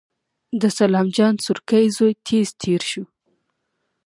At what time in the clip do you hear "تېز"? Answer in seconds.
2.27-2.47